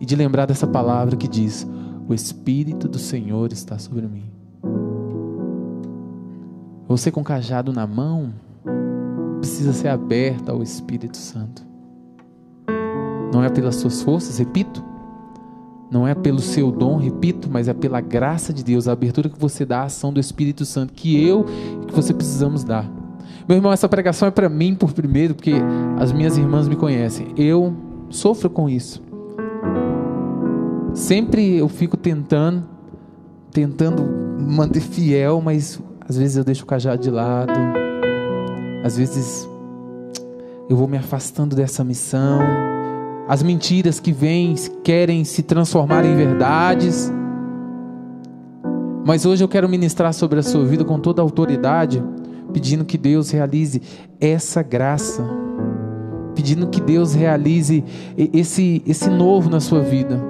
[0.00, 1.66] E de lembrar dessa palavra que diz:
[2.08, 4.30] O Espírito do Senhor está sobre mim.
[6.88, 8.32] Você com o cajado na mão
[9.40, 11.66] precisa ser aberto ao Espírito Santo.
[13.32, 14.82] Não é pelas suas forças, repito.
[15.90, 19.38] Não é pelo seu dom, repito, mas é pela graça de Deus, a abertura que
[19.38, 21.46] você dá à ação do Espírito Santo, que eu
[21.82, 22.90] e que você precisamos dar.
[23.48, 25.54] Meu irmão, essa pregação é para mim por primeiro, porque
[25.98, 27.28] as minhas irmãs me conhecem.
[27.36, 27.72] Eu
[28.10, 29.00] sofro com isso.
[30.92, 32.64] Sempre eu fico tentando,
[33.52, 34.02] tentando
[34.40, 37.52] manter fiel, mas às vezes eu deixo o cajado de lado.
[38.82, 39.48] Às vezes
[40.68, 42.40] eu vou me afastando dessa missão
[43.28, 47.12] as mentiras que vêm querem se transformar em verdades.
[49.04, 52.02] Mas hoje eu quero ministrar sobre a sua vida com toda a autoridade,
[52.52, 53.82] pedindo que Deus realize
[54.20, 55.24] essa graça,
[56.34, 57.84] pedindo que Deus realize
[58.16, 60.20] esse, esse novo na sua vida.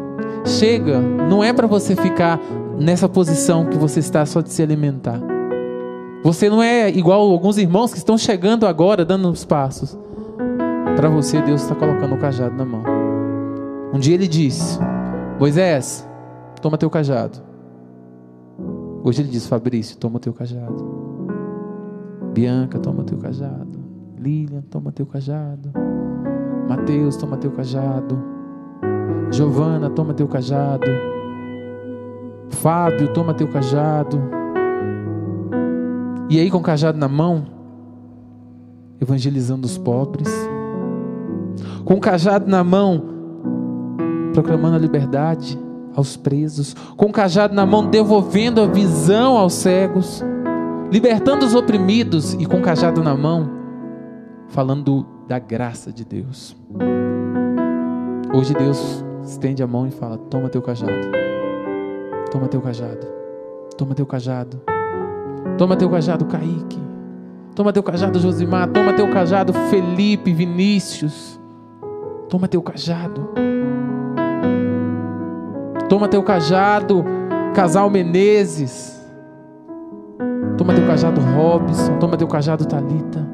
[0.44, 2.40] Chega, não é para você ficar
[2.78, 5.20] nessa posição que você está só de se alimentar.
[6.22, 9.96] Você não é igual alguns irmãos que estão chegando agora, dando os passos.
[10.96, 12.82] Para você, Deus está colocando o cajado na mão.
[13.92, 14.78] Um dia ele disse:
[15.38, 16.08] Moisés,
[16.62, 17.38] toma teu cajado.
[19.04, 20.96] Hoje ele diz: Fabrício, toma teu cajado.
[22.32, 23.78] Bianca, toma teu cajado.
[24.18, 25.70] Lilian, toma teu cajado.
[26.66, 28.18] Mateus, toma teu cajado.
[29.30, 30.86] Giovana, toma teu cajado.
[32.48, 34.18] Fábio, toma teu cajado.
[36.30, 37.44] E aí, com o cajado na mão,
[38.98, 40.55] evangelizando os pobres.
[41.86, 43.00] Com o cajado na mão,
[44.32, 45.56] proclamando a liberdade
[45.94, 50.20] aos presos, com o cajado na mão, devolvendo a visão aos cegos,
[50.90, 53.48] libertando os oprimidos e com o cajado na mão,
[54.48, 56.56] falando da graça de Deus.
[58.34, 60.92] Hoje Deus estende a mão e fala: Toma teu cajado,
[62.32, 63.06] toma teu cajado,
[63.78, 64.60] toma teu cajado,
[65.56, 66.80] toma teu cajado, Kaique,
[67.54, 71.40] toma teu cajado, Josimar, toma teu cajado, Felipe, Vinícius,
[72.28, 73.28] toma teu cajado.
[75.88, 77.04] Toma teu cajado,
[77.54, 78.96] casal Menezes.
[80.58, 81.98] Toma teu cajado, Robson.
[81.98, 83.26] Toma teu cajado, Talita.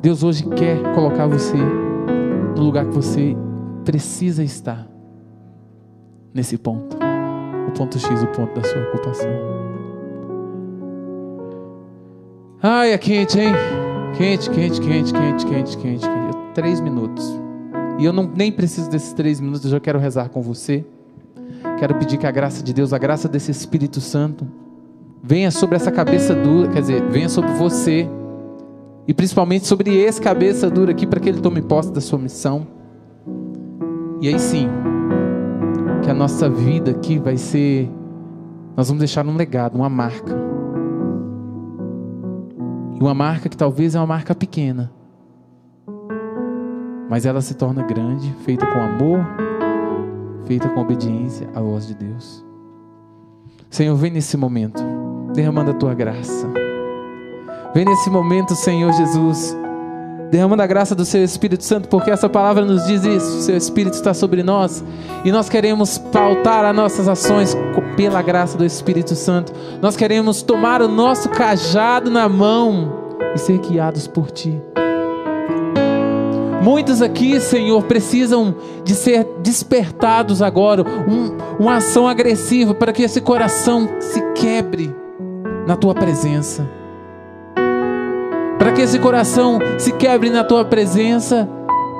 [0.00, 3.36] Deus hoje quer colocar você no lugar que você
[3.84, 4.86] precisa estar.
[6.32, 6.96] Nesse ponto.
[7.68, 9.30] O ponto X, o ponto da sua ocupação.
[12.62, 13.54] Ai, é quente, hein?
[14.16, 16.38] Quente, quente, quente, quente, quente, quente, quente.
[16.54, 17.43] Três minutos.
[17.98, 20.84] E eu não, nem preciso desses três minutos, eu já quero rezar com você.
[21.78, 24.46] Quero pedir que a graça de Deus, a graça desse Espírito Santo,
[25.22, 28.08] venha sobre essa cabeça dura, quer dizer, venha sobre você,
[29.06, 32.66] e principalmente sobre esse cabeça dura aqui, para que ele tome posse da sua missão.
[34.20, 34.68] E aí sim,
[36.02, 37.90] que a nossa vida aqui vai ser,
[38.76, 40.34] nós vamos deixar um legado, uma marca.
[42.94, 44.92] E uma marca que talvez é uma marca pequena,
[47.08, 49.24] mas ela se torna grande, feita com amor,
[50.46, 52.44] feita com obediência à voz de Deus.
[53.70, 54.82] Senhor, vem nesse momento,
[55.34, 56.48] derramando a tua graça.
[57.74, 59.56] Vem nesse momento, Senhor Jesus,
[60.30, 63.56] derramando a graça do Seu Espírito Santo, porque essa palavra nos diz isso: o Seu
[63.56, 64.84] Espírito está sobre nós
[65.24, 67.56] e nós queremos pautar as nossas ações
[67.96, 69.52] pela graça do Espírito Santo.
[69.82, 74.60] Nós queremos tomar o nosso cajado na mão e ser guiados por Ti.
[76.64, 83.20] Muitos aqui, Senhor, precisam de ser despertados agora, um, uma ação agressiva para que esse
[83.20, 84.90] coração se quebre
[85.66, 86.66] na tua presença.
[88.58, 91.46] Para que esse coração se quebre na tua presença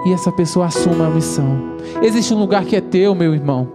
[0.07, 1.77] e essa pessoa assuma a missão.
[2.01, 3.69] Existe um lugar que é teu, meu irmão.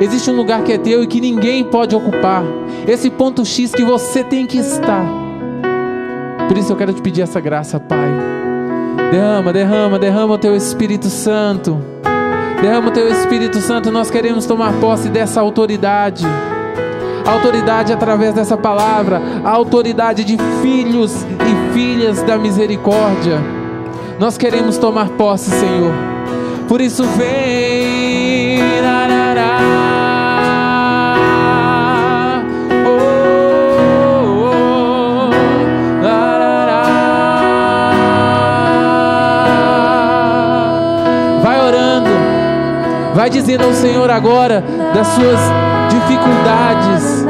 [0.00, 2.42] Existe um lugar que é teu e que ninguém pode ocupar.
[2.88, 5.06] Esse ponto X que você tem que estar.
[6.48, 8.17] Por isso eu quero te pedir essa graça, Pai
[9.10, 11.80] Derrama, derrama, derrama o teu Espírito Santo.
[12.60, 13.90] Derrama o teu Espírito Santo.
[13.90, 16.26] Nós queremos tomar posse dessa autoridade.
[17.26, 19.20] autoridade através dessa palavra.
[19.44, 23.38] A autoridade de filhos e filhas da misericórdia.
[24.18, 25.92] Nós queremos tomar posse, Senhor.
[26.68, 27.78] Por isso, vem.
[43.18, 44.62] Vai dizendo ao Senhor agora
[44.94, 45.40] das suas
[45.90, 47.26] dificuldades,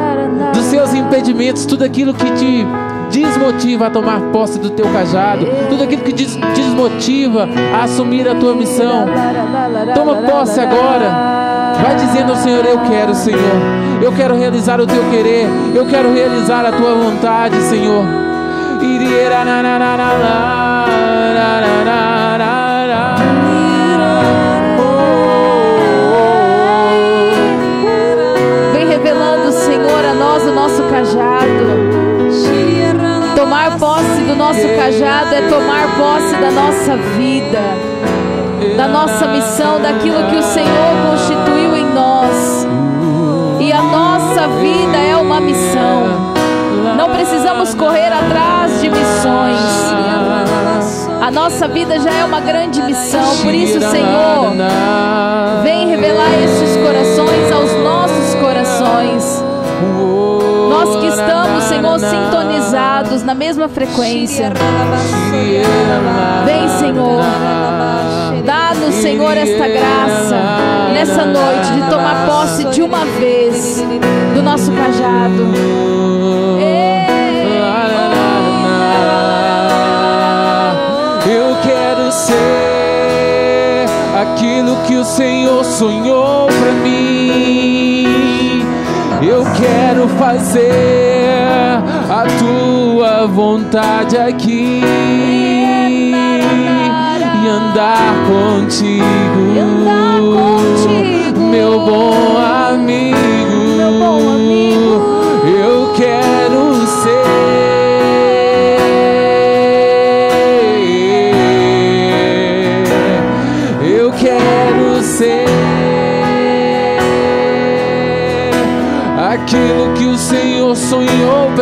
[0.52, 2.66] dos seus impedimentos, tudo aquilo que te
[3.10, 8.34] desmotiva a tomar posse do teu cajado, tudo aquilo que te desmotiva a assumir a
[8.34, 9.06] tua missão.
[9.94, 11.08] Toma posse agora.
[11.82, 13.40] Vai dizendo ao Senhor: Eu quero, Senhor.
[14.02, 15.46] Eu quero realizar o teu querer.
[15.74, 18.04] Eu quero realizar a tua vontade, Senhor.
[18.82, 22.17] Iriera na na na na na na na
[30.98, 31.78] cajado.
[33.36, 37.60] Tomar posse do nosso cajado é tomar posse da nossa vida,
[38.76, 42.66] da nossa missão, daquilo que o Senhor constituiu em nós.
[43.60, 46.34] E a nossa vida é uma missão.
[46.96, 49.60] Não precisamos correr atrás de missões.
[51.20, 53.36] A nossa vida já é uma grande missão.
[53.42, 54.52] Por isso, Senhor,
[55.62, 59.44] vem revelar esses corações aos nossos corações.
[62.78, 64.52] Conectados na mesma frequência.
[66.44, 67.22] Vem, Senhor.
[68.44, 70.36] Dá-nos, Senhor, esta graça
[70.92, 73.82] nessa noite de tomar posse de uma vez
[74.34, 75.52] do nosso cajado.
[81.26, 83.86] Eu quero ser
[84.20, 87.57] aquilo que o Senhor sonhou para mim.
[89.20, 91.28] Eu quero fazer
[92.08, 94.80] a tua vontade aqui
[97.42, 99.04] e andar contigo,
[101.36, 102.36] meu bom
[102.70, 103.37] amigo.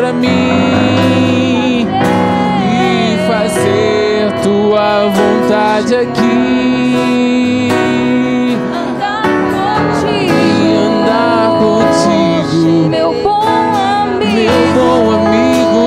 [0.06, 1.88] Para mim
[2.62, 7.68] e fazer tua vontade aqui.
[10.08, 14.30] E andar contigo, Meu bom amigo.
[14.32, 15.84] meu bom amigo,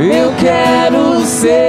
[0.00, 1.68] eu quero ser.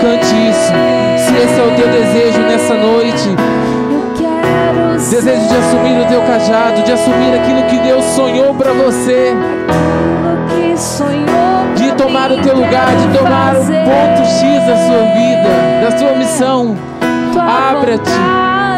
[0.00, 0.72] Cante isso,
[1.18, 3.28] se esse é o teu desejo nessa noite.
[3.90, 7.63] Eu quero ser Desejo de assumir o teu cajado, de assumir aquilo
[8.14, 9.34] sonhou para você,
[11.74, 15.50] de tomar o teu lugar, de tomar o ponto X da sua vida,
[15.82, 16.76] da sua missão.
[17.36, 18.12] Abra-te,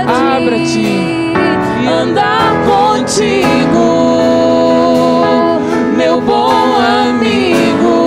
[0.09, 3.45] abra-te e andar contigo,
[5.95, 6.53] meu bom
[7.11, 8.07] amigo.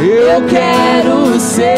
[0.00, 1.76] Eu quero ser,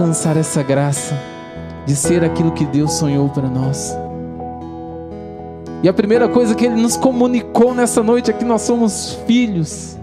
[0.00, 1.14] alcançar essa graça
[1.84, 3.94] de ser aquilo que Deus sonhou para nós.
[5.82, 9.98] E a primeira coisa que Ele nos comunicou nessa noite é que nós somos filhos.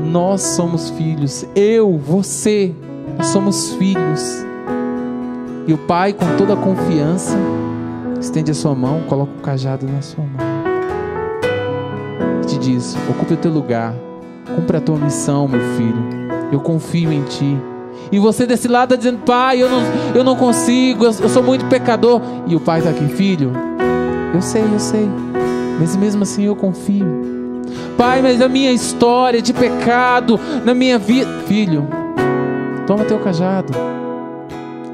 [0.00, 1.46] Nós somos filhos.
[1.54, 2.74] Eu, você,
[3.16, 4.44] nós somos filhos.
[5.66, 7.36] E o Pai, com toda a confiança,
[8.20, 10.46] estende a sua mão, coloca o cajado na sua mão.
[12.42, 13.94] E te diz: ocupe o teu lugar,
[14.56, 16.02] cumpra a tua missão, meu filho.
[16.50, 17.71] Eu confio em ti.
[18.12, 19.80] E você desse lado está dizendo: Pai, eu não,
[20.14, 22.20] eu não consigo, eu, eu sou muito pecador.
[22.46, 23.50] E o Pai está aqui, filho.
[24.34, 25.08] Eu sei, eu sei.
[25.80, 27.06] Mas mesmo assim eu confio.
[27.96, 31.30] Pai, mas a minha história de pecado, na minha vida.
[31.46, 31.88] Filho,
[32.86, 33.72] toma teu cajado.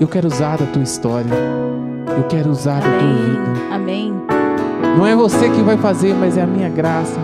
[0.00, 1.30] Eu quero usar da tua história.
[2.16, 3.74] Eu quero usar da tua vida.
[3.74, 4.14] Amém.
[4.96, 7.18] Não é você que vai fazer, mas é a minha graça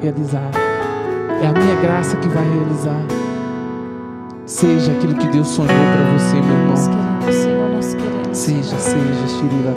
[0.00, 0.50] realizar.
[1.42, 3.23] É a minha graça que vai realizar.
[4.46, 7.18] Seja aquilo que Deus sonhou para você, meu Nós irmão.
[7.18, 8.38] queremos, Senhor, nós queremos.
[8.38, 9.74] Seja, seja, Shirira.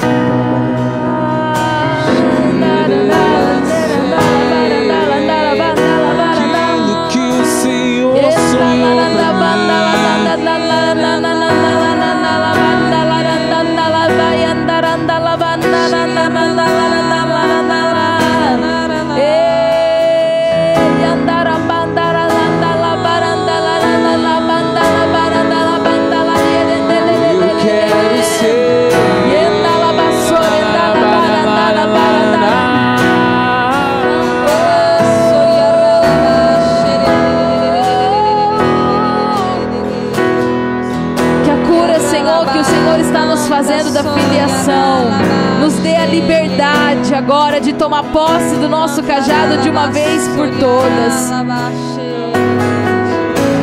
[47.88, 51.32] Tomar posse do nosso cajado de uma vez por todas.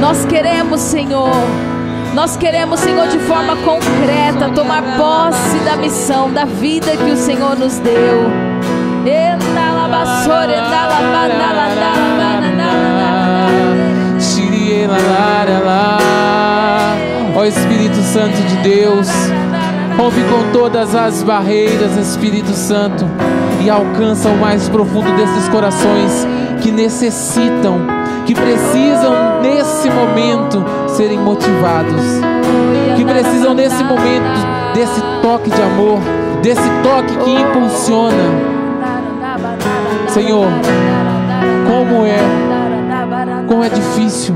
[0.00, 1.28] Nós queremos, Senhor,
[2.14, 7.54] nós queremos, Senhor, de forma concreta, tomar posse da missão, da vida que o Senhor
[7.58, 8.30] nos deu.
[17.36, 19.08] Ó Espírito Santo de Deus,
[19.98, 23.04] rompe com todas as barreiras, Espírito Santo,
[23.62, 26.26] e alcança o mais profundo desses corações
[26.60, 27.80] que necessitam,
[28.26, 32.02] que precisam nesse momento serem motivados,
[32.96, 36.00] que precisam nesse momento desse toque de amor,
[36.42, 38.54] desse toque que impulsiona.
[40.08, 40.46] Senhor,
[41.66, 42.18] como é,
[43.46, 44.34] como é difícil,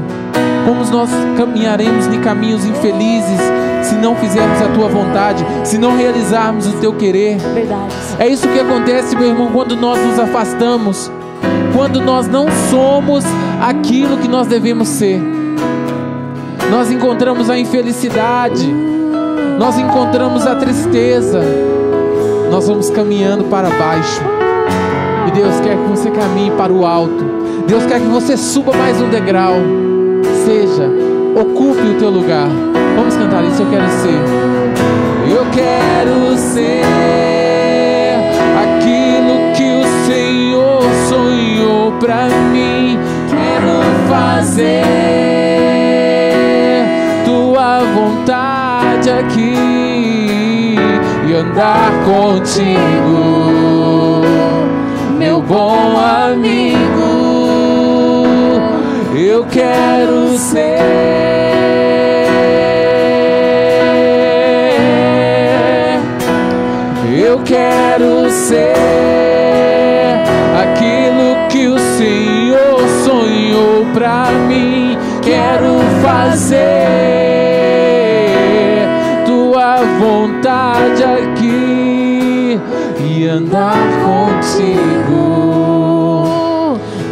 [0.66, 3.40] como nós caminharemos em caminhos infelizes
[3.88, 7.38] se não fizermos a tua vontade, se não realizarmos o teu querer.
[8.18, 11.10] É isso que acontece, meu irmão, quando nós nos afastamos,
[11.74, 13.24] quando nós não somos
[13.60, 15.20] aquilo que nós devemos ser.
[16.70, 18.66] Nós encontramos a infelicidade,
[19.58, 21.40] nós encontramos a tristeza,
[22.50, 24.20] nós vamos caminhando para baixo.
[25.26, 27.24] E Deus quer que você caminhe para o alto.
[27.66, 29.54] Deus quer que você suba mais um degrau.
[30.44, 30.90] Seja,
[31.40, 32.67] ocupe o teu lugar.
[32.98, 34.20] Vamos cantar isso, eu quero ser.
[35.30, 36.82] Eu quero ser
[38.64, 42.98] aquilo que o Senhor sonhou para mim.
[43.30, 44.82] Quero fazer
[47.24, 50.74] tua vontade aqui
[51.28, 53.22] e andar contigo,
[55.16, 56.78] meu bom amigo.
[59.14, 61.27] Eu quero ser.
[67.48, 68.74] Quero ser
[70.60, 74.98] aquilo que o Senhor sonhou pra mim.
[75.22, 76.58] Quero fazer
[79.24, 82.60] tua vontade aqui
[83.00, 85.18] e andar contigo,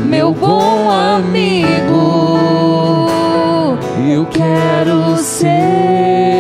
[0.05, 2.37] meu bom amigo.
[4.07, 6.36] Eu quero ser.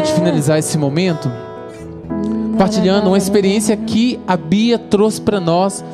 [0.00, 1.30] Gostaria de finalizar esse momento
[2.52, 5.84] compartilhando uma experiência que a Bia trouxe para nós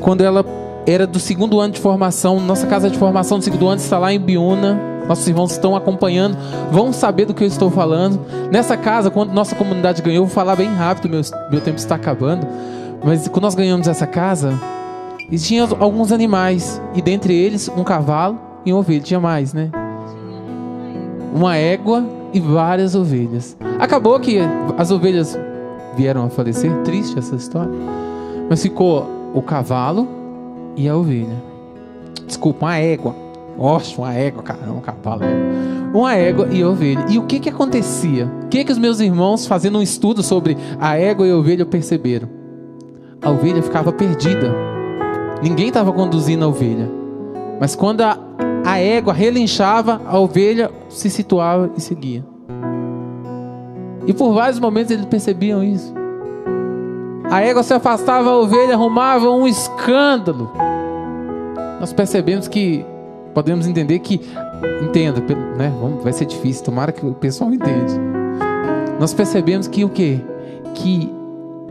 [0.00, 0.44] quando ela
[0.86, 2.40] era do segundo ano de formação.
[2.40, 4.80] Nossa casa de formação do segundo ano está lá em Biúna.
[5.06, 6.36] Nossos irmãos estão acompanhando,
[6.70, 8.20] vão saber do que eu estou falando.
[8.50, 11.20] Nessa casa, quando nossa comunidade ganhou, vou falar bem rápido, meu,
[11.50, 12.46] meu tempo está acabando.
[13.02, 14.58] Mas quando nós ganhamos essa casa,
[15.30, 19.00] existiam alguns animais, e dentre eles um cavalo e uma ovelha.
[19.00, 19.70] Tinha mais, né?
[21.34, 23.56] Uma égua e várias ovelhas.
[23.78, 24.38] Acabou que
[24.76, 25.38] as ovelhas
[25.96, 27.72] vieram a falecer, triste essa história.
[28.48, 30.08] Mas ficou o cavalo
[30.76, 31.42] e a ovelha.
[32.26, 33.14] Desculpa, uma égua.
[33.58, 35.98] Nossa, uma égua, cara, um cavalo, égua.
[35.98, 37.04] Uma égua e a ovelha.
[37.08, 38.30] E o que que acontecia?
[38.44, 41.66] O que que os meus irmãos, fazendo um estudo sobre a égua e a ovelha,
[41.66, 42.28] perceberam?
[43.20, 44.54] A ovelha ficava perdida.
[45.42, 46.88] Ninguém estava conduzindo a ovelha.
[47.60, 48.16] Mas quando a,
[48.64, 52.24] a égua relinchava, a ovelha se situava e seguia.
[54.06, 55.92] E por vários momentos eles percebiam isso.
[57.30, 60.50] A égua se afastava, a ovelha arrumava um escândalo.
[61.78, 62.84] Nós percebemos que
[63.34, 64.20] podemos entender que
[64.82, 65.20] entenda,
[65.56, 65.72] né?
[66.02, 67.92] Vai ser difícil, tomara que o pessoal entenda.
[68.98, 70.20] Nós percebemos que o quê?
[70.74, 71.17] Que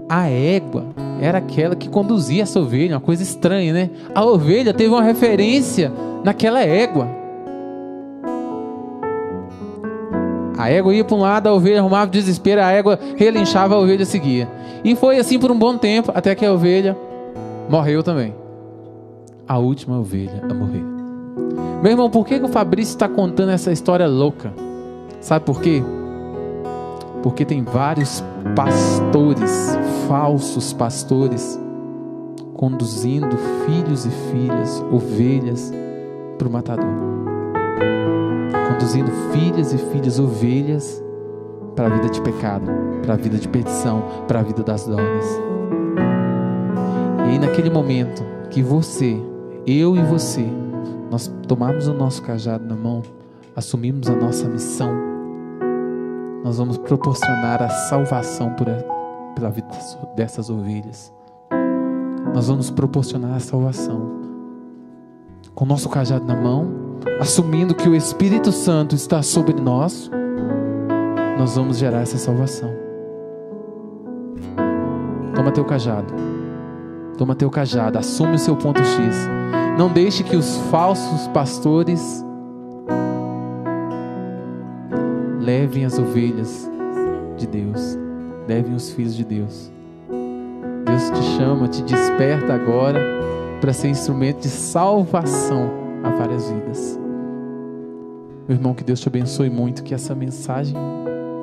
[0.10, 0.86] a égua
[1.22, 3.90] era aquela que conduzia essa ovelha, uma coisa estranha, né?
[4.14, 5.92] A ovelha teve uma referência
[6.24, 7.08] naquela égua.
[10.58, 14.06] A égua ia para um lado, a ovelha arrumava desespero, a égua relinchava, a ovelha
[14.06, 14.48] seguia.
[14.84, 16.98] E foi assim por um bom tempo, até que a ovelha
[17.70, 18.34] morreu também.
[19.48, 20.84] A última ovelha a morrer.
[21.82, 24.52] Meu irmão, por que, que o Fabrício está contando essa história louca?
[25.22, 25.84] Sabe por quê?
[27.22, 28.24] Porque tem vários
[28.56, 31.60] pastores, falsos pastores,
[32.54, 35.72] conduzindo filhos e filhas, ovelhas,
[36.38, 37.08] para o matador
[38.78, 41.04] conduzindo filhas e filhas ovelhas
[41.76, 45.26] para a vida de pecado, para a vida de perdição, para a vida das drogas.
[47.26, 49.20] E aí, naquele momento que você,
[49.66, 50.46] eu e você,
[51.10, 53.02] nós tomamos o nosso cajado na mão,
[53.56, 54.92] assumimos a nossa missão,
[56.48, 58.68] nós vamos proporcionar a salvação por
[59.36, 59.68] pela vida
[60.16, 61.14] dessas ovelhas.
[62.34, 64.18] Nós vamos proporcionar a salvação
[65.54, 66.72] com o nosso cajado na mão
[67.20, 70.10] assumindo que o Espírito Santo está sobre nós,
[71.38, 72.72] nós vamos gerar essa salvação.
[75.36, 76.14] Toma teu cajado.
[77.18, 79.16] Toma teu cajado, assume o seu ponto X.
[79.78, 82.26] Não deixe que os falsos pastores
[85.48, 86.70] levem as ovelhas
[87.38, 87.98] de Deus,
[88.50, 89.72] levem os filhos de Deus.
[90.86, 93.00] Deus te chama, te desperta agora
[93.62, 95.72] para ser instrumento de salvação
[96.04, 97.00] a várias vidas.
[98.46, 100.76] Meu irmão, que Deus te abençoe muito, que essa mensagem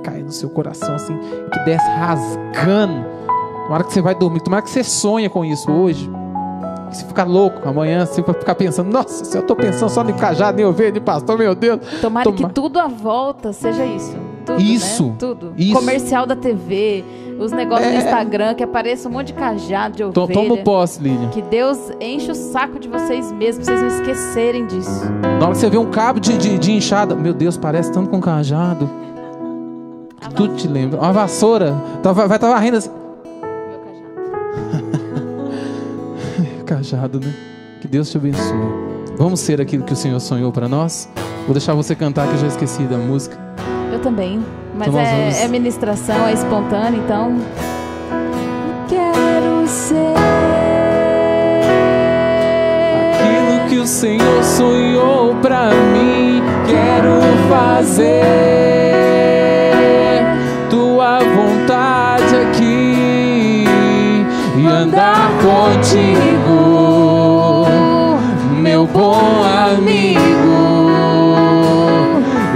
[0.02, 1.16] caia no seu coração assim,
[1.50, 3.06] que desce rasgando.
[3.64, 6.10] Tomara que você vai dormir, tomara que você sonha com isso hoje.
[6.94, 10.60] Se ficar louco amanhã, vai ficar pensando, nossa, se eu tô pensando só em cajado,
[10.60, 11.80] em ovelha, de pastor, meu Deus.
[12.00, 12.36] Tomara Toma...
[12.36, 14.16] que tudo à volta seja isso.
[14.44, 15.06] Tudo, isso.
[15.06, 15.14] Né?
[15.18, 15.52] Tudo.
[15.56, 15.74] Isso.
[15.74, 17.02] Comercial da TV,
[17.38, 17.92] os negócios é...
[17.92, 20.34] no Instagram, que apareça um monte de cajado, de ovelha.
[20.34, 21.28] Toma posse, Línia.
[21.28, 25.04] Que Deus enche o saco de vocês mesmos, pra vocês não esquecerem disso.
[25.22, 28.10] Na hora que você vê um cabo de, de, de enxada, meu Deus, parece tanto
[28.10, 28.88] com cajado.
[30.36, 31.00] Tudo te lembra.
[31.00, 31.72] Uma vassoura,
[32.02, 32.90] vai estar tá varrendo assim.
[36.74, 37.32] Cajado, né?
[37.80, 38.58] Que Deus te abençoe.
[39.16, 41.08] Vamos ser aquilo que o Senhor sonhou para nós?
[41.44, 43.38] Vou deixar você cantar que eu já esqueci da música.
[43.92, 44.42] Eu também.
[44.76, 45.40] Mas então é, vamos...
[45.40, 47.38] é ministração, é espontânea, então.
[48.88, 50.14] Quero ser
[53.12, 56.42] aquilo que o Senhor sonhou para mim.
[56.66, 58.24] Quero fazer
[60.68, 63.64] tua vontade aqui
[64.56, 66.33] e andar contigo,
[69.74, 70.20] amigo.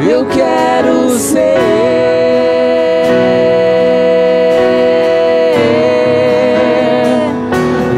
[0.09, 1.59] Eu quero ser.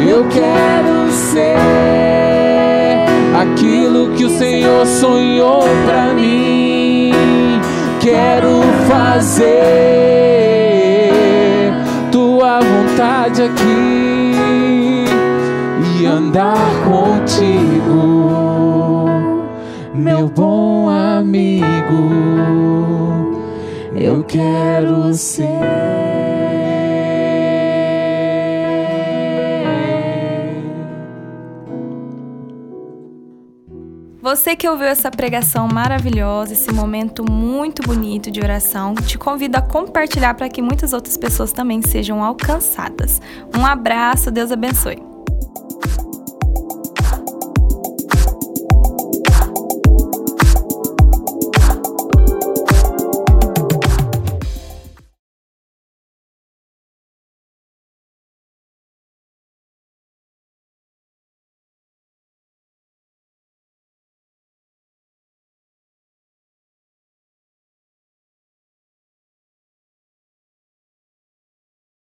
[0.08, 1.56] Eu quero ser
[3.40, 7.12] aquilo que o Senhor sonhou para mim.
[8.00, 9.60] Quero fazer
[12.10, 14.30] tua vontade aqui
[16.00, 18.49] e andar contigo,
[20.00, 21.64] meu bom amigo.
[23.94, 25.46] Eu quero ser.
[34.22, 39.62] Você que ouviu essa pregação maravilhosa, esse momento muito bonito de oração, te convido a
[39.62, 43.20] compartilhar para que muitas outras pessoas também sejam alcançadas.
[43.56, 45.09] Um abraço, Deus abençoe.